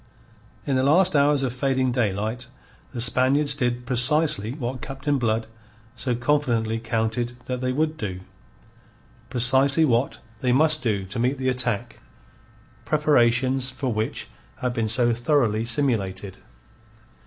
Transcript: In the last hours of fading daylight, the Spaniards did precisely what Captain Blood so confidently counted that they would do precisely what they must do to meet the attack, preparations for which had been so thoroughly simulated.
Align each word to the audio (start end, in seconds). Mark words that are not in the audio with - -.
In 0.65 0.75
the 0.75 0.81
last 0.81 1.15
hours 1.15 1.43
of 1.43 1.53
fading 1.53 1.91
daylight, 1.91 2.47
the 2.91 2.99
Spaniards 2.99 3.53
did 3.53 3.85
precisely 3.85 4.51
what 4.53 4.81
Captain 4.81 5.19
Blood 5.19 5.45
so 5.95 6.15
confidently 6.15 6.79
counted 6.79 7.37
that 7.45 7.61
they 7.61 7.71
would 7.71 7.97
do 7.97 8.21
precisely 9.29 9.85
what 9.85 10.17
they 10.39 10.51
must 10.51 10.81
do 10.81 11.05
to 11.05 11.19
meet 11.19 11.37
the 11.37 11.49
attack, 11.49 11.99
preparations 12.83 13.69
for 13.69 13.93
which 13.93 14.27
had 14.55 14.73
been 14.73 14.87
so 14.87 15.13
thoroughly 15.13 15.63
simulated. 15.63 16.37